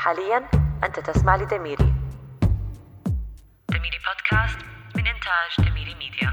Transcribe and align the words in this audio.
حاليا 0.00 0.50
أنت 0.84 1.00
تسمع 1.00 1.36
لدميري 1.36 1.94
دميري 3.68 3.98
بودكاست 4.06 4.58
من 4.96 5.06
إنتاج 5.06 5.70
دميري 5.70 5.94
ميديا 5.94 6.32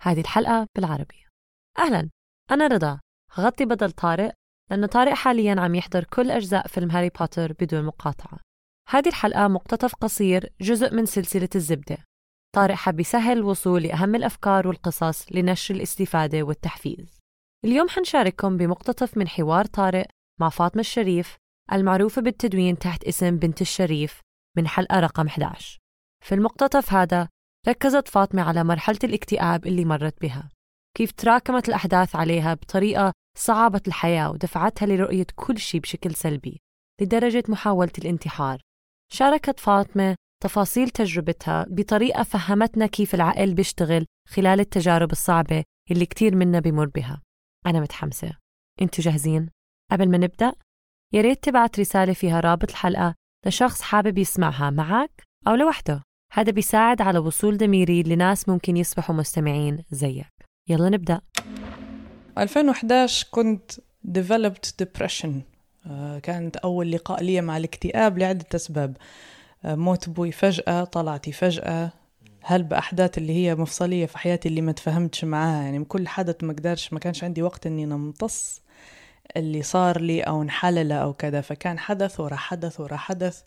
هذه 0.00 0.20
الحلقة 0.20 0.66
بالعربي. 0.76 1.26
أهلا. 1.78 2.10
أنا 2.50 2.66
رضا. 2.66 3.00
هغطي 3.32 3.64
بدل 3.64 3.90
طارق 3.90 4.32
لأن 4.70 4.86
طارق 4.86 5.12
حاليا 5.12 5.60
عم 5.60 5.74
يحضر 5.74 6.04
كل 6.04 6.30
أجزاء 6.30 6.66
فيلم 6.66 6.90
هاري 6.90 7.08
بوتر 7.08 7.52
بدون 7.52 7.84
مقاطعة. 7.84 8.38
هذه 8.88 9.08
الحلقة 9.08 9.48
مقتطف 9.48 9.94
قصير 9.94 10.52
جزء 10.60 10.94
من 10.94 11.06
سلسلة 11.06 11.48
الزبدة. 11.54 11.98
طارق 12.54 12.74
حب 12.74 13.00
يسهل 13.00 13.38
الوصول 13.38 13.82
لأهم 13.82 14.14
الأفكار 14.14 14.68
والقصص 14.68 15.32
لنشر 15.32 15.74
الاستفادة 15.74 16.42
والتحفيز. 16.42 17.18
اليوم 17.64 17.88
حنشارككم 17.88 18.56
بمقتطف 18.56 19.16
من 19.16 19.28
حوار 19.28 19.64
طارق 19.64 20.06
مع 20.40 20.48
فاطمة 20.48 20.80
الشريف 20.80 21.36
المعروفة 21.72 22.22
بالتدوين 22.22 22.78
تحت 22.78 23.04
اسم 23.04 23.36
بنت 23.36 23.60
الشريف 23.60 24.20
من 24.56 24.68
حلقة 24.68 25.00
رقم 25.00 25.26
11 25.26 25.78
في 26.24 26.34
المقتطف 26.34 26.92
هذا 26.92 27.28
ركزت 27.68 28.08
فاطمة 28.08 28.42
على 28.42 28.64
مرحلة 28.64 28.98
الاكتئاب 29.04 29.66
اللي 29.66 29.84
مرت 29.84 30.20
بها 30.20 30.48
كيف 30.96 31.12
تراكمت 31.12 31.68
الأحداث 31.68 32.16
عليها 32.16 32.54
بطريقة 32.54 33.12
صعبت 33.38 33.88
الحياة 33.88 34.30
ودفعتها 34.30 34.86
لرؤية 34.86 35.26
كل 35.36 35.58
شيء 35.58 35.80
بشكل 35.80 36.14
سلبي 36.14 36.60
لدرجة 37.00 37.42
محاولة 37.48 37.92
الانتحار. 37.98 38.60
شاركت 39.12 39.60
فاطمة 39.60 40.16
تفاصيل 40.42 40.90
تجربتها 40.90 41.66
بطريقة 41.68 42.22
فهمتنا 42.22 42.86
كيف 42.86 43.14
العقل 43.14 43.54
بيشتغل 43.54 44.06
خلال 44.28 44.60
التجارب 44.60 45.12
الصعبة 45.12 45.64
اللي 45.90 46.06
كتير 46.06 46.36
منا 46.36 46.60
بمر 46.60 46.86
بها. 46.86 47.22
أنا 47.66 47.80
متحمسة. 47.80 48.36
أنتوا 48.82 49.04
جاهزين؟ 49.04 49.50
قبل 49.92 50.10
ما 50.10 50.18
نبدأ 50.18 50.52
يا 51.12 51.20
ريت 51.20 51.44
تبعت 51.44 51.80
رسالة 51.80 52.12
فيها 52.12 52.40
رابط 52.40 52.70
الحلقة 52.70 53.14
لشخص 53.46 53.82
حابب 53.82 54.18
يسمعها 54.18 54.70
معك 54.70 55.22
أو 55.48 55.54
لوحده. 55.54 56.02
هذا 56.32 56.52
بيساعد 56.52 57.02
على 57.02 57.18
وصول 57.18 57.56
ضميري 57.56 58.02
لناس 58.02 58.48
ممكن 58.48 58.76
يصبحوا 58.76 59.14
مستمعين 59.14 59.84
زيك. 59.90 60.26
يلا 60.68 60.88
نبدأ. 60.88 61.20
2011 62.38 63.28
كنت 63.30 63.72
developed 64.08 64.84
depression. 64.84 65.30
آه، 65.86 66.18
كانت 66.18 66.56
أول 66.56 66.92
لقاء 66.92 67.22
لي 67.22 67.40
مع 67.40 67.56
الاكتئاب 67.56 68.18
لعدة 68.18 68.46
أسباب. 68.54 68.96
آه، 69.64 69.74
موت 69.74 70.08
أبوي 70.08 70.32
فجأة 70.32 70.84
طلعتي 70.84 71.32
فجأة. 71.32 71.90
هل 72.42 72.62
بأحداث 72.62 73.18
اللي 73.18 73.32
هي 73.32 73.54
مفصلية 73.54 74.06
في 74.06 74.18
حياتي 74.18 74.48
اللي 74.48 74.60
ما 74.60 74.72
تفهمتش 74.72 75.24
معاها؟ 75.24 75.62
يعني 75.62 75.84
كل 75.84 76.08
حدث 76.08 76.44
ما 76.44 76.52
قدرش 76.52 76.92
ما 76.92 76.98
كانش 76.98 77.24
عندي 77.24 77.42
وقت 77.42 77.66
إني 77.66 77.84
نمتص. 77.86 78.62
اللي 79.36 79.62
صار 79.62 80.00
لي 80.00 80.20
أو 80.20 80.42
نحلله 80.42 80.94
أو 80.94 81.12
كذا 81.12 81.40
فكان 81.40 81.78
حدث 81.78 82.20
ورا 82.20 82.36
حدث 82.36 82.80
ورا 82.80 82.96
حدث 82.96 83.42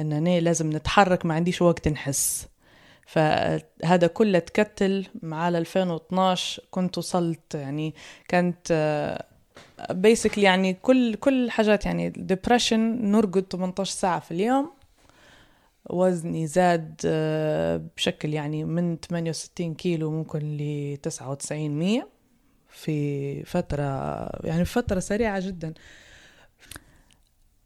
إنني 0.00 0.40
لازم 0.40 0.76
نتحرك 0.76 1.26
ما 1.26 1.34
عنديش 1.34 1.62
وقت 1.62 1.88
نحس. 1.88 2.48
فهذا 3.06 4.06
كله 4.06 4.38
تكتل 4.38 5.06
مع 5.22 5.48
2012 5.48 6.62
كنت 6.70 6.98
وصلت 6.98 7.54
يعني 7.54 7.94
كانت 8.28 9.18
basically 9.90 10.44
يعني 10.44 10.74
كل 10.74 11.14
كل 11.14 11.50
حاجات 11.50 11.86
يعني 11.86 12.10
depression 12.10 12.80
نرقد 13.10 13.46
18 13.52 13.92
ساعة 13.94 14.20
في 14.20 14.30
اليوم. 14.30 14.70
وزني 15.90 16.46
زاد 16.46 16.94
بشكل 17.96 18.34
يعني 18.34 18.64
من 18.64 18.96
68 18.96 19.74
كيلو 19.74 20.10
ممكن 20.10 20.38
ل 20.38 20.96
99 20.96 21.70
100 21.70 22.08
في 22.72 23.44
فترة 23.44 23.84
يعني 24.44 24.64
فترة 24.64 25.00
سريعة 25.00 25.46
جدا. 25.46 25.74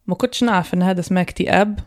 ما 0.07 0.15
كنتش 0.15 0.45
نعرف 0.45 0.75
إن 0.75 0.83
هذا 0.83 1.01
اسمه 1.01 1.21
اكتئاب 1.21 1.79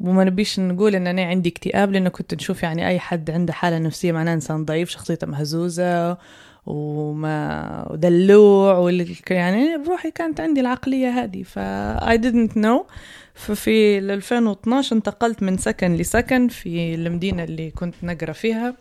وما 0.00 0.24
نبيش 0.24 0.60
نقول 0.60 0.94
إن 0.94 1.06
أنا 1.06 1.22
عندي 1.22 1.48
اكتئاب 1.48 1.92
لأنه 1.92 2.08
كنت 2.08 2.34
نشوف 2.34 2.62
يعني 2.62 2.88
أي 2.88 2.98
حد 2.98 3.30
عنده 3.30 3.52
حالة 3.52 3.78
نفسية 3.78 4.12
معناه 4.12 4.34
إنسان 4.34 4.64
ضعيف 4.64 4.90
شخصيته 4.90 5.26
مهزوزة 5.26 6.18
وما 6.66 7.86
ودلوع. 7.90 8.90
يعني 9.30 9.78
بروحي 9.78 10.10
كانت 10.10 10.40
عندي 10.40 10.60
العقلية 10.60 11.08
هذه. 11.08 11.42
ف 11.42 11.58
I 11.98 12.16
didn't 12.16 12.56
know. 12.56 12.92
ففي 13.34 13.98
2012 13.98 14.96
انتقلت 14.96 15.42
من 15.42 15.56
سكن 15.56 15.94
لسكن 15.94 16.48
في 16.48 16.94
المدينة 16.94 17.44
اللي 17.44 17.70
كنت 17.70 17.94
نقرأ 18.02 18.32
فيها. 18.32 18.74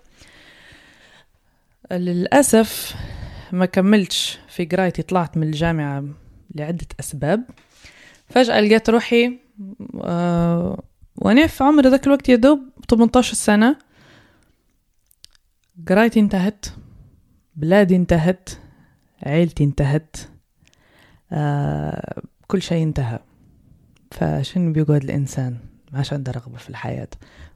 للأسف 1.92 2.96
ما 3.54 3.66
كملتش 3.66 4.40
في 4.48 4.66
قرايتي 4.66 5.02
طلعت 5.02 5.38
من 5.38 5.48
الجامعة 5.48 6.04
لعدة 6.56 6.88
أسباب. 7.00 7.44
فجأة 8.30 8.60
لقيت 8.60 8.90
روحي 8.90 9.40
آه 10.04 10.84
وأنا 11.16 11.48
في 11.48 11.64
عمر 11.64 11.88
ذاك 11.88 12.08
الوقت 12.08 12.30
يا 12.30 12.36
دوب 12.36 12.60
18 12.90 13.34
سنة. 13.34 13.78
قرايتي 15.88 16.20
انتهت 16.20 16.66
بلادي 17.56 17.96
انتهت 17.96 18.50
عيلتي 19.24 19.64
انتهت 19.64 20.16
آه 21.32 22.22
كل 22.48 22.62
شيء 22.62 22.84
انتهى. 22.84 23.20
فشنو 24.12 24.74
بيقعد 24.74 25.04
الإنسان؟ 25.04 25.58
ما 25.92 25.98
عادش 25.98 26.14
عنده 26.14 26.32
رغبة 26.32 26.58
في 26.58 26.70
الحياة. 26.70 27.10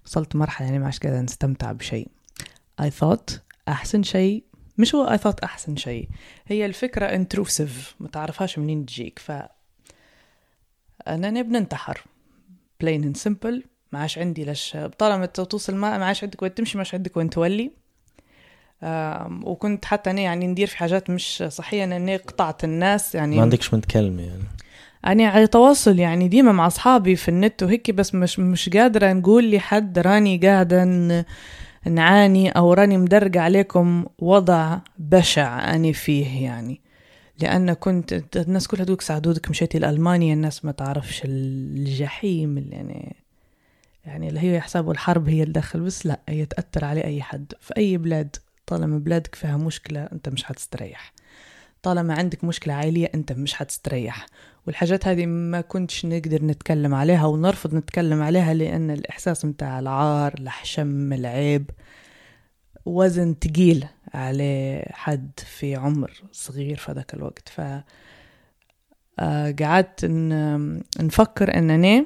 وصلت 0.06 0.36
مرحلة 0.36 0.68
يعني 0.68 0.80
ما 0.80 0.86
عادش 0.86 1.00
قادر 1.00 1.22
نستمتع 1.22 1.72
بشيء. 1.72 2.08
I 2.82 2.86
thought 2.86 3.34
أحسن 3.68 4.04
شيء 4.04 4.47
مش 4.78 4.96
هو 4.96 5.18
I 5.18 5.20
thought 5.20 5.44
أحسن 5.44 5.76
شيء. 5.76 6.08
هي 6.48 6.66
الفكرة 6.66 7.24
intrusive. 7.24 7.94
ما 8.00 8.08
تعرفهاش 8.08 8.60
منين 8.60 8.86
تجيك. 8.86 9.20
ف 9.20 9.32
أنا 11.08 11.42
بننتحر 11.42 12.04
plain 12.84 13.02
and 13.02 13.22
simple. 13.28 13.62
ما 13.92 14.00
عادش 14.00 14.18
عندي 14.18 14.46
لش 14.46 14.78
طالما 14.98 15.26
توصل 15.26 15.76
ما 15.76 15.98
ما 15.98 16.06
عادش 16.06 16.24
عندك 16.24 16.42
وين 16.42 16.54
تمشي 16.54 16.78
ما 16.78 16.82
عادش 16.82 16.96
عندك 16.96 17.18
وين 17.18 17.30
تولي. 17.30 17.72
وكنت 19.44 19.86
حتى 19.86 20.10
أنا 20.10 20.22
يعني 20.22 20.48
ندير 20.48 20.68
في 20.68 20.78
حاجات 20.78 21.10
مش 21.10 21.44
صحية. 21.48 21.84
أني 21.84 22.18
قطعت 22.18 22.64
الناس 22.64 23.16
يعني. 23.16 23.36
ما 23.36 23.42
عندكش 23.42 23.74
من 23.74 23.82
تكلمي 23.82 24.24
يعني. 24.24 24.44
أنا 25.06 25.28
على 25.28 25.48
تواصل 25.48 26.00
يعني 26.00 26.28
ديما 26.28 26.52
مع 26.52 26.68
أصحابي 26.68 27.16
في 27.16 27.30
النت 27.30 27.64
وهيك 27.64 27.92
بس 27.92 28.16
مش 28.16 28.40
مش 28.40 28.70
قادرة 28.70 29.14
نقول 29.14 29.52
لحد 29.52 30.00
راني 30.00 30.38
قاعدة 30.38 30.84
نعاني 31.86 32.50
أو 32.50 32.74
راني 32.74 32.98
مدرج 32.98 33.38
عليكم 33.38 34.06
وضع 34.20 34.80
بشع 34.98 35.76
أنا 35.76 35.92
فيه 35.92 36.44
يعني. 36.44 36.82
لأن 37.40 37.74
كنت 37.74 38.24
الناس 38.36 38.68
كلها 38.68 38.86
دوك 38.86 39.02
سعدودك 39.02 39.50
مشيتي 39.50 39.80
لألمانيا 39.80 40.34
الناس 40.34 40.66
ما 40.66 40.72
تعرفش 40.72 41.22
الجحيم 41.26 42.58
اللي 42.58 42.76
يعني 42.76 43.16
يعني 44.06 44.30
اللي 44.30 44.40
هي 44.40 44.56
يحسبوا 44.56 44.94
الحرب 44.94 45.30
هي 45.30 45.44
الدخل 45.44 45.80
بس 45.80 46.06
لا 46.06 46.20
هي 46.30 46.46
تأثر 46.46 46.86
على 46.86 47.04
أي 47.04 47.22
حد. 47.22 47.54
في 47.62 47.78
أي 47.78 47.98
بلاد 47.98 48.36
طالما 48.66 48.98
بلادك 48.98 49.36
فيها 49.36 49.58
مشكلة 49.58 50.04
أنت 50.04 50.30
مش 50.30 50.44
حتستريح. 50.44 51.14
طالما 51.84 52.14
عندك 52.14 52.44
مشكلة 52.44 52.74
عائلية 52.74 53.12
أنت 53.16 53.32
مش 53.32 53.54
حتستريح. 53.54 54.26
والحاجات 54.68 55.08
هذه 55.08 55.26
ما 55.26 55.62
كنتش 55.62 56.06
نقدر 56.06 56.44
نتكلم 56.46 56.96
عليها 56.96 57.26
ونرفض 57.26 57.76
نتكلم 57.76 58.22
عليها 58.22 58.54
لأن 58.54 58.92
الإحساس 58.92 59.46
متاع 59.46 59.80
العار 59.80 60.34
الحشم 60.40 61.14
العيب 61.14 61.70
وزن 62.86 63.40
تقيل 63.40 63.86
على 64.14 64.84
حد 64.92 65.32
في 65.46 65.76
عمر 65.76 66.22
صغير 66.32 66.78
في 66.78 66.92
ذاك 66.92 67.14
الوقت. 67.14 67.50
ف 67.50 67.62
قعدت 69.62 70.06
نفكر 71.00 71.58
أنني 71.58 72.06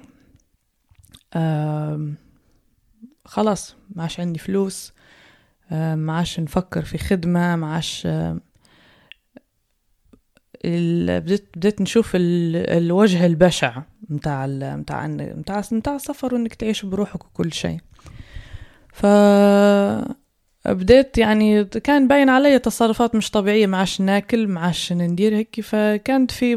خلاص 3.26 3.76
ما 3.90 4.02
عادش 4.02 4.20
عندي 4.20 4.40
فلوس 4.40 4.94
ما 5.72 6.14
عادش 6.14 6.40
نفكر 6.40 6.86
في 6.86 6.98
خدمة 6.98 7.56
ما 7.56 7.74
عادش 7.74 8.08
بديت 10.66 11.46
بديت 11.56 11.82
نشوف 11.82 12.12
الوجه 12.16 13.26
البشع 13.26 13.82
متاع 14.10 14.48
متاع 14.48 15.08
متاع 15.08 15.64
متاع 15.72 15.96
السفر 15.96 16.34
وإنك 16.34 16.54
تعيش 16.54 16.86
بروحك 16.86 17.26
وكل 17.26 17.54
شيء. 17.54 17.78
ف 18.94 19.06
بديت 20.66 21.18
يعني 21.18 21.66
كان 21.66 22.08
باين 22.08 22.30
علي 22.30 22.60
تصرفات 22.60 23.16
مش 23.16 23.32
طبيعية. 23.32 23.68
معاش 23.68 24.02
ناكل 24.02 24.48
معاش 24.48 24.94
ندير 24.94 25.36
هيك. 25.36 25.62
فكانت 25.62 26.32
في 26.32 26.52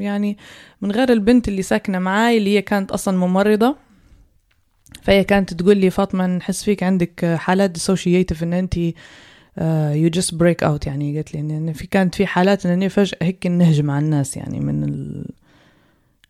يعني 0.00 0.38
من 0.80 0.92
غير 0.92 1.12
البنت 1.12 1.48
اللي 1.48 1.62
ساكنة 1.62 1.98
معاي 1.98 2.38
اللي 2.38 2.56
هي 2.56 2.62
كانت 2.62 2.90
أصلا 2.92 3.18
ممرضة. 3.18 3.76
فهي 5.02 5.24
كانت 5.24 5.54
تقول 5.54 5.76
لي 5.76 5.90
فاطمة 5.90 6.26
نحس 6.26 6.64
فيك 6.64 6.82
عندك 6.82 7.34
حالات 7.38 7.70
dissociative 7.70 8.42
إن 8.42 8.52
انت 8.52 8.78
you 9.94 10.08
just 10.08 10.34
break 10.34 10.62
out 10.62 10.86
يعني 10.86 11.14
قالت 11.14 11.34
لي 11.34 11.40
ان 11.40 11.72
في 11.72 11.86
كانت 11.86 12.14
في 12.14 12.26
حالات 12.26 12.66
إن 12.66 12.88
فجأة 12.88 13.18
هيك 13.22 13.46
نهجم 13.46 13.90
على 13.90 14.04
الناس 14.04 14.36
يعني 14.36 14.60
من 14.60 14.84
ال... 14.84 15.26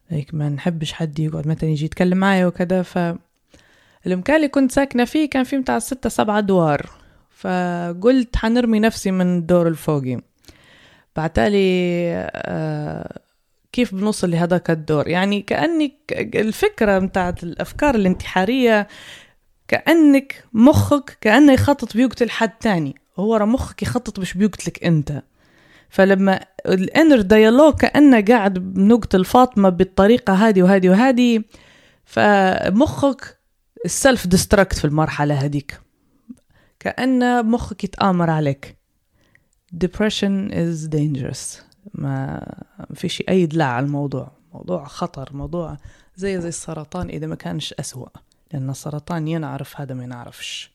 هيك 0.08 0.34
ما 0.34 0.48
نحبش 0.48 0.92
حد 0.92 1.18
يقعد 1.18 1.48
مثلا 1.48 1.70
يجي 1.70 1.84
يتكلم 1.84 2.18
معي 2.18 2.44
وكذا. 2.44 2.82
ف 2.82 2.98
المكان 4.06 4.36
اللي 4.36 4.48
كنت 4.48 4.72
ساكنة 4.72 5.04
فيه 5.04 5.30
كان 5.30 5.44
فيه 5.44 5.56
متاع 5.56 5.78
ستة 5.78 6.08
سبعة 6.08 6.38
أدوار 6.38 6.90
فقلت 7.30 8.36
حنرمي 8.36 8.80
نفسي 8.80 9.10
من 9.10 9.38
الدور 9.38 9.68
الفوقي. 9.68 10.20
بعتالي 11.16 12.10
آه 12.34 13.20
كيف 13.72 13.94
بنوصل 13.94 14.30
لهذاك 14.30 14.70
الدور؟ 14.70 15.08
يعني 15.08 15.42
كأنك 15.42 15.92
الفكرة 16.34 16.98
متاعت 16.98 17.42
الأفكار 17.42 17.94
الانتحارية 17.94 18.88
كأنك 19.68 20.44
مخك 20.52 21.18
كأنه 21.20 21.52
يخطط 21.52 21.96
بيقتل 21.96 22.30
حد 22.30 22.50
تاني. 22.50 22.94
هو 23.20 23.36
راه 23.36 23.44
مخك 23.44 23.82
يخطط 23.82 24.18
باش 24.18 24.34
بيقتلك 24.34 24.84
أنت. 24.84 25.22
فلما 25.88 26.40
ال 26.66 26.75
inner 26.75 27.20
dialogue 27.20 27.74
كأنه 27.74 28.20
قاعد 28.20 28.54
بنقتل 28.54 29.24
فاطمة 29.24 29.68
بالطريقة 29.68 30.32
هذه 30.32 30.62
وهذه 30.62 30.88
وهذه 30.88 31.44
فمخك 32.04 33.38
ال 33.84 33.93
self 33.93 34.26
destruct 34.26 34.78
في 34.78 34.84
المرحلة 34.84 35.34
هذيك. 35.34 35.80
كأن 36.80 37.46
مخك 37.46 37.84
يتآمر 37.84 38.30
عليك. 38.30 38.76
Depression 39.84 40.50
is 40.52 40.88
dangerous. 40.88 41.62
ما 41.94 42.46
فيش 42.94 43.22
أي 43.28 43.46
دلع 43.46 43.64
على 43.64 43.86
الموضوع. 43.86 44.32
موضوع 44.54 44.84
خطر 44.84 45.28
موضوع 45.32 45.76
زي 46.16 46.40
زي 46.40 46.48
السرطان 46.48 47.08
إذا 47.08 47.26
ما 47.26 47.34
كانش 47.34 47.72
أسوأ. 47.72 48.08
لأن 48.52 48.70
السرطان 48.70 49.28
ينعرف 49.28 49.80
هذا 49.80 49.94
ما 49.94 50.04
ينعرفش. 50.04 50.70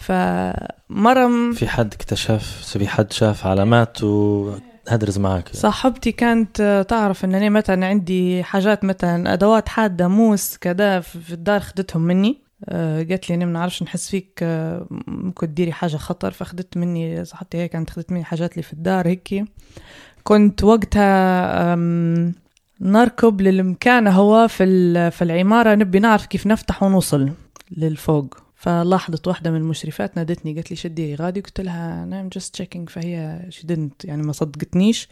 فمرم 0.00 1.52
في 1.52 1.68
حد 1.68 1.94
اكتشف 1.94 2.76
في 2.78 2.88
حد 2.88 3.12
شاف 3.12 3.46
علامات 3.46 4.02
وهدرز 4.02 5.18
معك. 5.18 5.48
صاحبتي 5.52 6.12
كانت 6.12 6.84
تعرف 6.88 7.24
انني 7.24 7.50
مثلا 7.50 7.86
عندي 7.86 8.42
حاجات 8.42 8.84
مثلا 8.84 9.32
أدوات 9.32 9.68
حادة 9.68 10.08
موس 10.08 10.56
كذا 10.56 11.00
في 11.00 11.32
الدار 11.32 11.60
خدتهم 11.60 12.02
مني. 12.02 12.50
آه، 12.64 13.02
قالت 13.02 13.30
لي 13.30 13.34
أنا 13.34 13.44
ما 13.44 13.52
نعرفش 13.52 13.82
نحس 13.82 14.10
فيك 14.10 14.38
آه، 14.42 14.86
ممكن 15.06 15.46
تديري 15.46 15.72
حاجة 15.72 15.96
خطر 15.96 16.30
فاخدت 16.30 16.76
مني 16.76 17.24
صاحبتي 17.24 17.58
هي 17.58 17.68
كانت 17.68 17.90
خدت 17.90 18.12
مني 18.12 18.24
حاجات 18.24 18.56
لي 18.56 18.62
في 18.62 18.72
الدار 18.72 19.06
هيك 19.06 19.44
كنت 20.24 20.64
وقتها 20.64 21.74
نركب 22.80 23.40
للمكان 23.40 24.06
هو 24.06 24.48
في 24.48 25.10
في 25.10 25.22
العمارة 25.22 25.74
نبي 25.74 25.98
نعرف 25.98 26.26
كيف 26.26 26.46
نفتح 26.46 26.82
ونوصل 26.82 27.30
للفوق. 27.76 28.49
فلاحظت 28.60 29.28
واحدة 29.28 29.50
من 29.50 29.56
المشرفات 29.56 30.16
نادتني 30.16 30.54
قالت 30.54 30.70
لي 30.70 30.76
شدي 30.76 31.14
غادي 31.14 31.40
قلت 31.40 31.60
لها 31.60 32.04
نعم 32.04 32.28
just 32.28 32.54
checking 32.54 32.88
فهي 32.88 33.40
شدنت 33.48 34.04
يعني 34.04 34.22
ما 34.22 34.32
صدقتنيش 34.32 35.08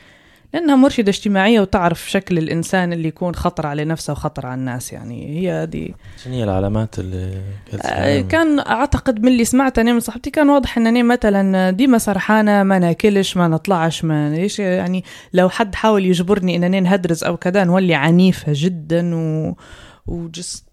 لأنها 0.55 0.77
مرشدة 0.77 1.09
اجتماعية 1.09 1.61
وتعرف 1.61 2.11
شكل 2.11 2.39
الإنسان 2.39 2.93
اللي 2.93 3.09
يكون 3.09 3.35
خطر 3.35 3.67
على 3.67 3.85
نفسه 3.85 4.13
وخطر 4.13 4.47
على 4.47 4.55
الناس 4.61 4.93
يعني 4.93 5.41
هي 5.41 5.67
دي 5.67 5.95
شنو 6.25 6.35
هي 6.35 6.45
العلامات 6.45 6.99
اللي 6.99 7.43
آه 7.85 8.21
كان 8.21 8.59
أعتقد 8.59 9.23
من 9.23 9.29
اللي 9.29 9.45
سمعت 9.45 9.79
أنا 9.79 9.93
من 9.93 10.01
صاحبتي 10.01 10.31
كان 10.31 10.49
واضح 10.49 10.79
أنني 10.79 11.03
مثلا 11.03 11.71
ديما 11.71 11.99
سرحانة 11.99 12.63
ما 12.63 12.79
ناكلش 12.79 13.37
ما 13.37 13.49
نطلعش 13.49 14.05
ما 14.05 14.35
ليش 14.35 14.59
يعني 14.59 15.05
لو 15.33 15.49
حد 15.49 15.75
حاول 15.75 16.07
يجبرني 16.07 16.57
أنني 16.57 16.81
نهدرز 16.81 17.25
أو 17.25 17.37
كذا 17.37 17.65
نولي 17.65 17.95
عنيفة 17.95 18.53
جدا 18.55 19.15
و 19.15 19.55
وجست 20.07 20.69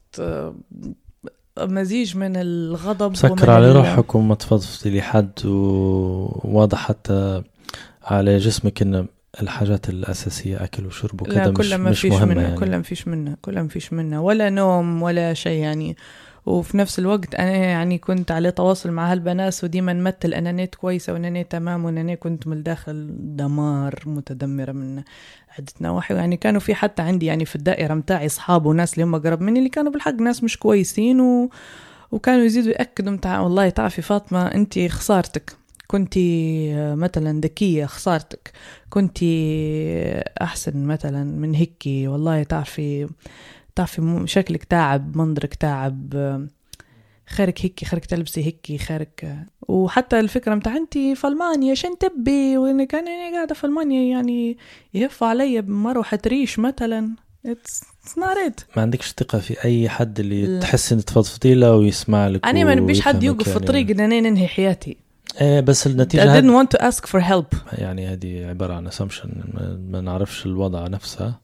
مزيج 1.60 2.18
من 2.18 2.36
الغضب 2.36 3.16
سكر 3.16 3.50
على 3.50 3.72
روحك 3.72 4.16
وما 4.16 4.36
تفضفضي 4.36 4.98
لحد 5.00 5.46
وواضح 5.46 6.78
حتى 6.78 7.44
على 8.04 8.38
جسمك 8.38 8.82
انه 8.82 9.06
الحاجات 9.42 9.90
الأساسية 9.90 10.64
أكل 10.64 10.86
وشرب 10.86 11.22
وكذا 11.22 11.52
مش, 11.52 11.72
ما 11.72 11.90
مش 11.90 12.02
فيش 12.02 12.12
مهمة 12.12 12.26
منها 12.26 12.44
يعني. 12.44 12.58
كلها 12.58 12.78
ما 12.78 12.84
فيش 12.84 13.08
منها 13.08 13.38
كلها 13.42 13.64
ما 13.64 13.70
فيش 13.70 13.94
منها 13.94 14.20
ولا 14.20 14.50
نوم 14.50 15.02
ولا 15.02 15.34
شيء 15.34 15.62
يعني 15.62 15.98
وفي 16.46 16.78
نفس 16.78 17.00
الوقت 17.00 17.36
أنا 17.36 17.56
يعني 17.56 17.98
كنت 17.98 18.32
على 18.32 18.52
تواصل 18.52 18.92
مع 18.92 19.12
هالبنات 19.12 19.64
وديما 19.64 19.94
نمثل 19.94 20.34
أنا 20.34 20.52
نيت 20.52 20.76
كويسة 20.76 21.14
وأنا 21.14 21.30
نيت 21.30 21.52
تمام 21.52 21.86
وأنا 21.86 22.04
نيت 22.04 22.20
كنت 22.20 22.48
من 22.48 22.58
الداخل 22.58 23.10
دمار 23.20 24.04
متدمرة 24.06 24.72
من 24.72 25.04
عدة 25.58 25.74
نواحي. 25.82 26.14
يعني 26.14 26.38
كانوا 26.38 26.60
في 26.60 26.76
حتى 26.76 27.02
عندي 27.02 27.26
يعني 27.26 27.46
في 27.46 27.56
الدائرة 27.56 27.94
متاعي 27.94 28.26
أصحاب 28.26 28.66
وناس 28.66 28.94
اللي 28.94 29.04
هم 29.04 29.16
قرب 29.16 29.42
مني 29.42 29.60
اللي 29.60 29.70
كانوا 29.70 29.92
بالحق 29.92 30.14
ناس 30.14 30.44
مش 30.44 30.58
كويسين 30.58 31.22
و... 31.22 31.50
وكانوا 32.12 32.46
يزيدوا 32.46 32.72
يأكدوا 32.72 33.14
متاع 33.14 33.40
والله 33.40 33.70
تعرفي 33.70 34.02
فاطمة 34.02 34.48
أنت 34.48 34.80
خسارتك. 34.80 35.52
كنتي 35.88 36.70
مثلا 36.96 37.42
ذكية 37.42 37.86
خسارتك. 37.86 38.52
كنتي 38.90 40.24
أحسن 40.42 40.86
مثلا 40.86 41.24
من 41.24 41.54
هيك 41.56 41.84
والله 41.88 42.44
تعرفي 42.44 43.08
تعرفي 43.76 44.24
شكلك 44.26 44.64
تعب 44.64 45.18
منظرك 45.18 45.56
تعب 45.56 46.14
خيرك 47.28 47.66
هيك 47.66 47.84
خيرك 47.86 48.06
تلبسي 48.06 48.46
هيك 48.46 48.82
خيرك 48.82 49.38
وحتى 49.68 50.20
الفكرة 50.20 50.56
متاع 50.56 50.78
انت 50.78 50.94
في 50.94 51.28
ألمانيا 51.28 51.74
شن 51.74 51.98
تبي؟ 51.98 52.58
وأنا 52.58 52.84
كان 52.84 53.08
أنا 53.08 53.36
قاعدة 53.36 53.56
في 53.56 53.64
ألمانيا 53.64 54.12
يعني 54.12 54.58
يهف 54.94 55.24
علي 55.24 55.62
بمروحة 55.62 56.20
ريش 56.28 56.60
مثلا. 56.60 57.16
اتس 57.46 57.84
ناريت 58.18 58.62
ما 58.76 58.82
عندكش 58.82 59.14
ثقة 59.18 59.40
في 59.40 59.66
أي 59.66 59.90
حد 59.90 60.20
اللي 60.20 60.46
لا. 60.46 60.60
تحس 60.60 60.94
إن 60.94 61.06
تفضفضي 61.06 61.54
له 61.54 61.76
ويسمع 61.76 62.28
لك 62.28 62.46
أنا 62.46 62.64
ما 62.64 62.76
نبيش 62.76 63.02
حد 63.02 63.24
يوقف 63.24 63.50
في 63.50 63.56
الطريق 63.56 63.90
إن 63.90 64.00
أنا 64.00 64.20
ننهي 64.20 64.48
حياتي. 64.48 64.98
إيه 65.42 65.60
بس 65.60 65.88
النتيجة 65.88 66.22
I 66.22 66.42
didn't 66.42 66.50
want 66.50 66.78
to 66.78 66.82
ask 66.82 67.06
for 67.08 67.20
help. 67.22 67.56
يعني 67.74 68.08
هذه 68.08 68.46
عبارة 68.46 68.74
عن 68.74 68.90
assumption 68.90 69.28
ما 69.92 70.02
نعرفش 70.02 70.46
الوضع 70.46 70.88
نفسها 70.88 71.40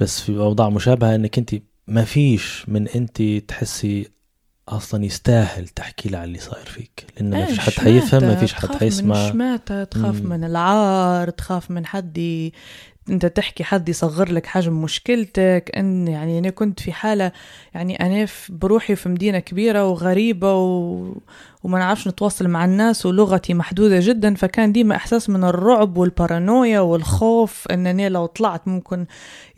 بس 0.00 0.20
في 0.20 0.38
أوضاع 0.38 0.68
مشابهة 0.68 1.14
إنك 1.14 1.38
أنت 1.38 1.54
ما 1.86 2.04
فيش 2.04 2.64
من 2.68 2.88
أنت 2.88 3.22
تحسي 3.22 4.10
أصلا 4.68 5.04
يستاهل 5.04 5.68
تحكي 5.68 6.08
له 6.08 6.18
على 6.18 6.24
اللي 6.24 6.38
صاير 6.38 6.66
فيك 6.66 7.06
لأنه 7.16 7.36
ما 7.36 7.44
فيش 7.46 7.58
حد 7.58 7.72
حيفهم 7.72 8.22
ما 8.22 8.36
فيش 8.36 8.54
حد 8.54 8.74
حيسمع. 8.74 9.32
من 9.32 9.64
تخاف 9.64 10.22
مم. 10.22 10.28
من 10.28 10.44
العار؟ 10.44 11.30
تخاف 11.30 11.70
من 11.70 11.86
حد 11.86 12.50
انت 13.10 13.26
تحكي 13.26 13.64
حد 13.64 13.88
يصغر 13.88 14.32
لك 14.32 14.46
حجم 14.46 14.82
مشكلتك 14.82 15.70
ان 15.76 16.08
يعني 16.08 16.38
أنا 16.38 16.50
كنت 16.50 16.80
في 16.80 16.92
حالة 16.92 17.32
يعني 17.74 18.00
أنا 18.00 18.26
بروحي 18.48 18.96
في 18.96 19.08
مدينة 19.08 19.38
كبيرة 19.38 19.88
وغريبة 19.88 20.54
و... 20.54 21.14
وما 21.62 21.78
نعرفش 21.78 22.08
نتواصل 22.08 22.48
مع 22.48 22.64
الناس 22.64 23.06
ولغتي 23.06 23.54
محدودة 23.54 24.00
جدا 24.00 24.34
فكان 24.34 24.72
ديما 24.72 24.96
إحساس 24.96 25.30
من 25.30 25.44
الرعب 25.44 25.96
والبارانويا 25.96 26.80
والخوف 26.80 27.66
انني 27.70 28.08
لو 28.08 28.26
طلعت 28.26 28.68
ممكن 28.68 29.06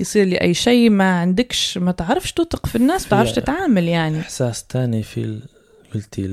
يصير 0.01 0.27
لي 0.27 0.41
أي 0.41 0.55
شيء 0.55 0.91
ما 0.91 1.21
عندكش 1.21 1.79
ما 1.79 1.93
تعرفش 1.93 2.33
تثق 2.33 2.67
في 2.67 2.77
الناس 2.77 3.05
ما 3.05 3.11
تعرفش 3.11 3.33
تتعامل 3.33 3.89
يعني. 3.89 4.21
إحساس 4.21 4.65
تاني 4.65 5.03
في 5.03 5.41
قلتي 5.95 6.27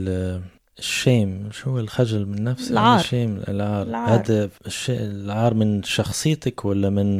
ال 0.79 0.91
shame 0.91 1.49
شو 1.51 1.79
الخجل 1.79 2.25
من 2.25 2.43
نفسه 2.43 2.71
العار. 2.71 2.99
ال 2.99 3.06
shame 3.06 3.41
العار, 3.47 3.87
العار. 3.87 4.09
هذا 4.09 4.49
الشيء 4.65 4.99
العار 4.99 5.53
من 5.53 5.83
شخصيتك 5.83 6.65
ولا 6.65 6.89
من 6.89 7.17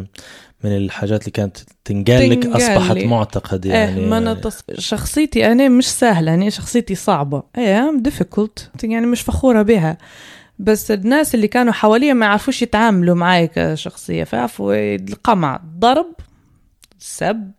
من 0.64 0.78
الحاجات 0.78 1.22
اللي 1.22 1.32
كانت 1.32 1.58
تنقال 1.86 2.30
لك 2.30 2.46
أصبحت 2.46 2.98
معتقد 2.98 3.66
إيه، 3.66 3.74
يعني؟ 3.74 4.00
إيه 4.00 4.08
ما 4.08 4.18
أنا 4.18 4.34
تص... 4.34 4.64
شخصيتي 4.78 5.52
أنا 5.52 5.70
مش 5.70 5.88
سهلة 5.88 6.34
أنا 6.34 6.50
شخصيتي 6.50 6.96
صعبة. 6.96 7.44
إيه 7.58 7.94
difficult 8.00 8.72
يعني 8.84 9.06
مش 9.06 9.22
فخورة 9.22 9.62
بها. 9.62 9.98
بس 10.60 10.92
الناس 10.92 11.36
اللي 11.36 11.48
كانوا 11.48 11.74
حواليا 11.74 12.14
ما 12.14 12.26
يعرفوش 12.26 12.62
يتعاملوا 12.62 13.16
معي 13.16 13.48
كشخصية. 13.48 14.24
فعرفوا 14.24 14.96
القمع 14.96 15.62
ضرب 15.80 16.14
سب 17.00 17.52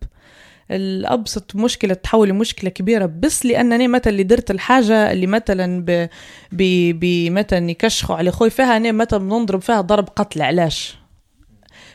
الأبسط 0.71 1.55
مشكلة 1.55 1.93
تحول 1.93 2.29
لمشكلة 2.29 2.69
كبيرة 2.69 3.05
بس 3.05 3.45
لأنني 3.45 3.87
مثلا 3.87 4.09
اللي 4.09 4.23
درت 4.23 4.51
الحاجة 4.51 5.11
اللي 5.11 5.27
مثلا 5.27 5.85
ب 5.85 6.07
ب 6.51 7.31
مثلا 7.31 7.69
يكشخوا 7.69 8.15
على 8.15 8.31
خوي 8.31 8.49
فيها 8.49 8.77
أنا 8.77 8.91
مثلا 8.91 9.19
بنضرب 9.19 9.61
فيها 9.61 9.81
ضرب 9.81 10.09
قتل 10.09 10.41
علاش؟ 10.41 10.97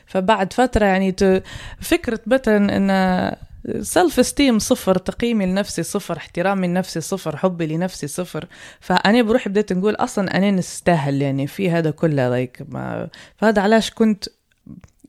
فبعد 0.07 0.53
فترة 0.53 0.87
يعني 0.87 1.17
فكرة 1.81 2.21
مثلا 2.27 2.77
إن 2.77 3.37
self 3.83 4.19
esteem 4.19 4.59
صفر 4.59 4.99
تقييمي 4.99 5.47
لنفسي 5.47 5.83
صفر 5.83 6.17
احترامي 6.17 6.67
لنفسي 6.67 7.01
صفر 7.01 7.37
حبي 7.37 7.67
لنفسي 7.67 8.07
صفر. 8.07 8.47
فأنا 8.81 9.23
بروحي 9.23 9.51
بديت 9.51 9.73
نقول 9.73 9.95
أصلا 9.95 10.37
أنا 10.37 10.51
نستاهل 10.51 11.23
يعني 11.23 11.47
في 11.47 11.71
هذا 11.71 11.91
كله 11.91 12.29
like 12.29 12.63
ما 12.69 13.09
فهذا 13.37 13.63
علاش 13.63 13.91
كنت 13.91 14.25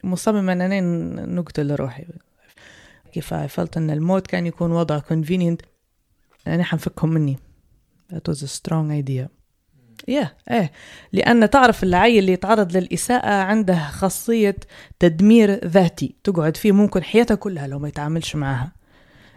مصممه 0.03 0.53
ان 0.53 0.61
أنا 0.61 0.81
نقتل 1.25 1.75
روحي. 1.75 2.05
كفاية 3.15 3.47
فلت 3.47 3.77
أن 3.77 3.89
الموت 3.89 4.27
كان 4.27 4.47
يكون 4.47 4.71
وضع 4.71 4.99
convenient. 4.99 5.57
يعني 6.45 6.63
حنفكهم 6.63 7.09
مني. 7.09 7.37
That 8.13 8.31
was 8.31 8.37
a 8.37 8.47
strong 8.47 8.91
idea. 9.03 9.27
Yeah, 10.11 10.27
إيه 10.51 10.71
لأن 11.13 11.49
تعرف 11.49 11.83
العيل 11.83 12.19
اللي 12.19 12.31
يتعرض 12.31 12.77
للإساءة 12.77 13.33
عنده 13.43 13.89
خاصية 13.89 14.55
تدمير 14.99 15.67
ذاتي. 15.67 16.15
تقعد 16.23 16.57
فيه 16.57 16.71
ممكن 16.71 17.03
حياته 17.03 17.35
كلها 17.35 17.67
لو 17.67 17.79
ما 17.79 17.87
يتعاملش 17.87 18.35
معها. 18.35 18.71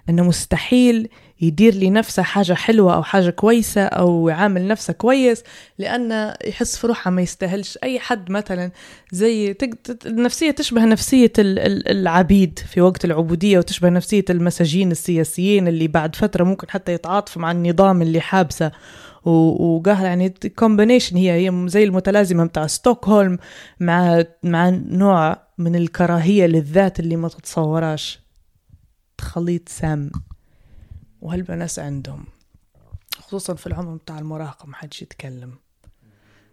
إنه 0.09 0.23
مستحيل 0.23 1.09
يدير 1.41 1.75
لنفسه 1.75 2.23
حاجة 2.23 2.53
حلوة 2.53 2.95
أو 2.95 3.03
حاجة 3.03 3.31
كويسة 3.31 3.85
أو 3.85 4.29
يعامل 4.29 4.69
نفسه 4.69 4.93
كويس 4.93 5.45
لأنه 5.79 6.35
يحس 6.45 6.77
في 6.77 6.87
روحه 6.87 7.11
ما 7.11 7.23
يستاهلش. 7.23 7.79
أي 7.83 8.01
حد 8.01 8.31
مثلا 8.31 8.71
زي 9.13 9.57
النفسية 10.07 10.51
تشبه 10.51 10.85
نفسية 10.85 11.33
العبيد 11.39 12.59
في 12.59 12.81
وقت 12.81 13.05
العبودية 13.05 13.59
وتشبه 13.59 13.89
نفسية 13.89 14.25
المساجين 14.31 14.91
السياسيين 14.91 15.69
اللي 15.69 15.89
بعد 15.89 16.17
فترة 16.17 16.45
ممكن 16.45 16.71
حتى 16.71 16.93
يتعاطفوا 16.93 17.43
مع 17.43 17.51
النظام 17.51 18.03
اللي 18.03 18.21
حابسه. 18.21 18.73
وقال 19.25 20.05
يعني 20.05 20.35
كومبينيشن 20.59 21.17
هي 21.17 21.33
هي 21.33 21.69
زي 21.69 21.85
المتلازمة 21.85 22.45
بتاع 22.45 22.67
ستوكهولم 22.67 23.39
مع 23.81 24.25
مع 24.43 24.71
نوع 24.71 25.43
من 25.59 25.77
الكراهية 25.77 26.47
للذات 26.47 27.01
اللي 27.01 27.17
ما 27.17 27.29
تتصوراش. 27.29 28.28
خليط 29.21 29.69
سام. 29.69 30.11
وهالبناس 31.21 31.79
عندهم 31.79 32.25
خصوصا 33.19 33.55
في 33.55 33.67
العمر 33.67 33.95
بتاع 33.95 34.19
المراهقة 34.19 34.67
ما 34.67 34.75
حدش 34.75 35.03
يتكلم. 35.03 35.53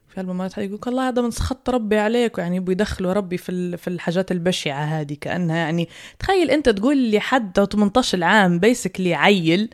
في 0.07 0.21
الممات 0.21 0.57
يقول 0.57 0.79
الله 0.87 1.07
هذا 1.07 1.21
من 1.21 1.31
سخط 1.31 1.69
ربي 1.69 1.99
عليك 1.99 2.37
يعني 2.37 2.59
بيدخلوا 2.59 3.13
ربي 3.13 3.37
في 3.37 3.77
في 3.77 3.87
الحاجات 3.87 4.31
البشعة 4.31 4.83
هذه. 4.83 5.17
كأنها 5.21 5.57
يعني 5.57 5.89
تخيل 6.19 6.51
أنت 6.51 6.69
تقول 6.69 6.97
لي 6.97 7.19
حد 7.19 7.65
18 7.65 8.23
عام 8.23 8.59
بيسكلي 8.59 9.13
عيل 9.13 9.69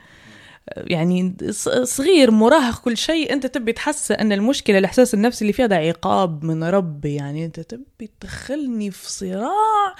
يعني 0.78 1.36
صغير 1.84 2.32
مراهق 2.32 2.82
كل 2.82 2.98
شيء 2.98 3.34
انت 3.34 3.46
تبي 3.46 3.74
تحس 3.74 4.12
ان 4.12 4.32
المشكلة 4.32 4.78
الإحساس 4.78 5.14
النفسي 5.14 5.42
اللي 5.42 5.54
فيها 5.54 5.66
ده 5.66 5.76
عقاب 5.76 6.44
من 6.44 6.64
ربي. 6.64 7.16
يعني 7.16 7.46
انت 7.46 7.60
تبي 7.60 8.12
تدخلني 8.20 8.92
في 8.92 9.12
صراع 9.12 9.96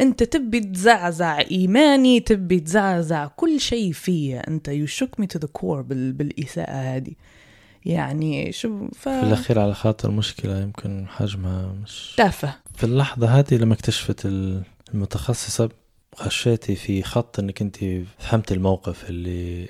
انت 0.00 0.22
تبي 0.22 0.60
تزعزع 0.60 1.38
إيماني 1.50 2.20
تبي 2.20 2.60
تزعزع 2.60 3.26
كل 3.26 3.60
شيء 3.60 3.92
فيا. 3.92 4.48
انت 4.48 4.68
you 4.68 4.86
shook 4.86 5.20
me 5.20 5.26
to 5.26 5.38
the 5.38 5.48
core 5.52 5.82
بالإساءة 5.82 6.96
هذه. 6.96 7.12
يعني 7.84 8.52
شو 8.52 8.88
ف... 8.94 9.08
في 9.08 9.22
الأخير 9.22 9.58
على 9.58 9.74
خاطر 9.74 10.10
مشكلة 10.10 10.60
يمكن 10.60 11.06
حجمها 11.08 11.72
مش 11.82 12.14
تافه. 12.16 12.54
في 12.74 12.84
اللحظة 12.84 13.26
هذه 13.26 13.54
لما 13.54 13.74
اكتشفت 13.74 14.26
المتخصصة 14.94 15.68
خشيتي 16.14 16.74
في 16.74 17.02
خط 17.02 17.38
انك 17.38 17.62
انت 17.62 17.76
فهمت 18.18 18.52
الموقف 18.52 19.10
اللي 19.10 19.68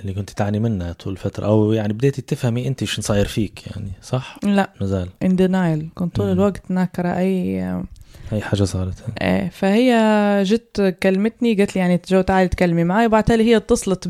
اللي 0.00 0.14
كنت 0.14 0.30
تعاني 0.30 0.58
منها 0.60 0.92
طول 0.92 1.12
الفترة. 1.12 1.46
أو 1.46 1.72
يعني 1.72 1.92
بديتي 1.92 2.22
تفهمي 2.22 2.68
أنت 2.68 2.84
شو 2.84 3.02
صاير 3.02 3.26
فيك 3.26 3.66
يعني 3.66 3.90
صح؟ 4.02 4.38
لا. 4.42 4.70
مازال 4.80 5.08
in 5.24 5.28
denial. 5.28 5.84
كنت 5.94 6.16
طول 6.16 6.32
الوقت 6.32 6.70
ناكرة 6.70 7.08
أي 7.08 7.62
أي 8.32 8.40
حاجة 8.40 8.64
صارت. 8.64 8.94
إيه 9.22 9.48
فهي 9.48 9.92
جت 10.46 10.96
كلمتني 11.02 11.54
قالت 11.54 11.74
لي 11.74 11.80
يعني 11.80 12.00
جو 12.08 12.20
تعالي 12.20 12.48
تكلمي 12.48 12.84
معي. 12.84 13.06
وبعدها 13.06 13.36
هي 13.36 13.56
اتصلت 13.56 14.08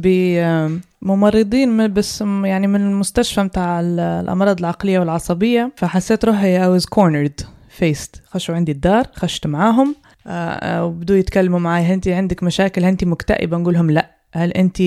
بممرضين 1.03 1.93
بس 1.93 2.21
يعني 2.45 2.67
من 2.67 2.81
المستشفى 2.81 3.43
متاع 3.43 3.81
الأمراض 3.81 4.59
العقلية 4.59 4.99
والعصبية. 4.99 5.73
فحسيت 5.77 6.25
روحي 6.25 6.59
I 6.59 6.81
was 6.81 6.85
cornered 6.85 7.45
faced. 7.81 8.21
خشوا 8.27 8.55
عندي 8.55 8.73
الدار 8.73 9.07
خشت 9.15 9.47
معاهم. 9.47 9.97
آه، 10.27 10.31
آه، 10.31 10.85
وبدوا 10.85 11.17
يتكلموا 11.17 11.59
معي. 11.59 11.95
انت 11.95 12.09
عندك 12.09 12.43
مشاكل؟ 12.43 12.85
انت 12.85 13.05
مكتئبة؟ 13.05 13.57
نقول 13.57 13.75
لهم 13.75 13.91
لا. 13.91 14.11
هل 14.33 14.53
انت 14.53 14.83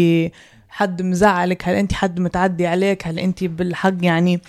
حد 0.71 1.01
مزعلك؟ 1.01 1.67
هل 1.67 1.75
انت 1.75 1.93
حد 1.93 2.19
متعدي 2.19 2.67
عليك؟ 2.67 3.07
هل 3.07 3.19
انت 3.19 3.43
بالحق 3.43 3.93
يعني 4.01 4.41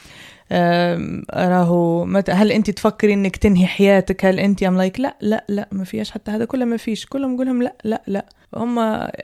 راهو 1.34 2.04
هل 2.28 2.52
انت 2.52 2.70
تفكري 2.70 3.14
انك 3.14 3.36
تنهي 3.36 3.66
حياتك؟ 3.66 4.24
هل 4.24 4.38
انت 4.40 4.62
I'm 4.62 4.76
like 4.76 5.00
لا 5.00 5.16
لا 5.20 5.44
لا 5.48 5.68
ما 5.72 5.84
فيش 5.84 6.10
حتى 6.10 6.30
هذا 6.30 6.44
كله 6.44 6.64
ما 6.64 6.76
فيش. 6.76 7.06
كلهم 7.06 7.34
نقول 7.34 7.64
لا 7.64 7.76
لا 7.84 8.02
لا. 8.06 8.26
هم 8.54 8.78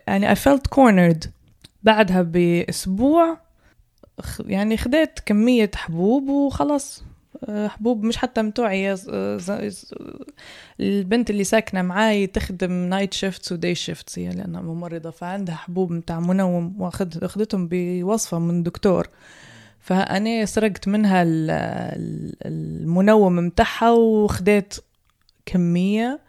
يعني 0.06 0.34
I 0.34 0.38
felt 0.38 0.74
cornered. 0.74 1.28
بعدها 1.82 2.22
بأسبوع 2.22 3.38
يعني 4.40 4.76
خديت 4.76 5.20
كمية 5.26 5.70
حبوب 5.74 6.28
وخلاص. 6.28 7.04
حبوب 7.46 8.02
مش 8.02 8.16
حتى 8.16 8.42
متوعي 8.42 8.96
البنت 10.80 11.30
اللي 11.30 11.44
ساكنة 11.44 11.82
معاي 11.82 12.26
تخدم 12.26 12.72
night 12.72 13.14
shifts 13.14 13.52
و 13.52 13.58
day 13.58 13.74
shifts 13.74 14.18
هي 14.18 14.30
لأنها 14.30 14.60
ممرضة 14.60 15.10
فعندها 15.10 15.54
حبوب 15.54 15.92
متاع 15.92 16.20
منوم 16.20 16.80
واخدتهم 16.80 17.68
بوصفة 17.70 18.38
من 18.38 18.62
دكتور. 18.62 19.08
فأنا 19.80 20.44
سرقت 20.44 20.88
منها 20.88 21.24
المنوم 22.46 23.36
متاعها 23.36 23.90
وخديت 23.90 24.74
كمية 25.46 26.20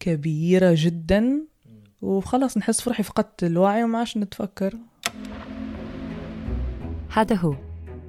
كبيرة 0.00 0.74
جدا. 0.76 1.42
وخلاص 2.02 2.58
نحس 2.58 2.80
في 2.80 2.90
روحي 2.90 3.02
فقدت 3.02 3.44
الوعي 3.44 3.84
وما 3.84 3.98
عادش 3.98 4.16
نتفكر. 4.16 4.74
هذا 7.12 7.36
هو. 7.36 7.54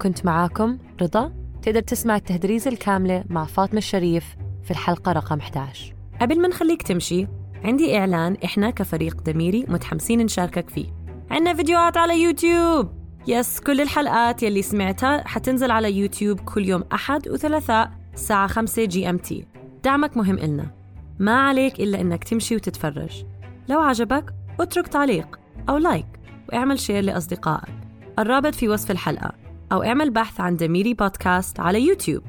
كنت 0.02 0.26
معاكم 0.26 0.78
رضا 1.02 1.34
تقدر 1.62 1.82
تسمع 1.82 2.16
التهدريز 2.16 2.68
الكاملة 2.68 3.24
مع 3.30 3.46
فاطمة 3.46 3.78
الشريف 3.78 4.36
في 4.64 4.72
الحلقة 4.72 5.12
رقم 5.12 5.40
11 5.40 5.94
قبل 6.22 6.42
ما 6.42 6.48
نخليك 6.48 6.82
تمشي 6.82 7.28
عندي 7.64 7.98
إعلان 7.98 8.38
إحنا 8.46 8.70
كفريق 8.70 9.22
دميري 9.22 9.66
متحمسين 9.68 10.22
نشاركك 10.22 10.70
فيه. 10.70 10.86
عندنا 11.32 11.54
فيديوهات 11.54 11.98
على 11.98 12.22
يوتيوب. 12.24 12.92
yes 13.28 13.60
كل 13.60 13.82
الحلقات 13.82 14.44
يلي 14.44 14.62
سمعتها 14.62 15.28
حتنزل 15.28 15.72
على 15.72 15.94
يوتيوب 15.94 16.40
كل 16.40 16.66
يوم 16.66 16.84
أحد 16.94 17.28
وثلاثاء 17.28 17.92
الساعة 18.14 18.48
5 18.48 18.86
GMT 18.86 19.46
دعمك 19.84 20.18
مهم 20.18 20.38
إلنا. 20.38 20.72
ما 21.20 21.48
عليك 21.48 21.80
إلا 21.80 22.02
إنك 22.02 22.24
تمشي 22.24 22.56
وتتفرج. 22.56 23.26
لو 23.70 23.80
عجبك 23.80 24.34
اترك 24.60 24.88
تعليق 24.88 25.40
أو 25.70 25.78
like 25.78 26.08
وإعمل 26.50 26.80
share 26.80 27.04
لأصدقائك. 27.04 27.76
الرابط 28.20 28.56
في 28.56 28.70
وصف 28.70 28.92
الحلقة. 28.92 29.49
أو 29.72 29.84
اعمل 29.84 30.10
بحث 30.12 30.40
عن 30.40 30.56
دميري 30.56 30.94
بودكاست 30.94 31.60
على 31.60 31.82
يوتيوب. 31.82 32.24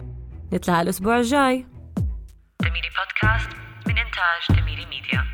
نتلاقى 0.52 0.82
الأسبوع 0.82 1.18
الجاي. 1.18 1.66
دميري 2.60 2.88
بودكاست 2.98 3.50
من 3.86 3.98
إنتاج 3.98 4.60
دميري 4.60 4.86
ميديا. 4.86 5.29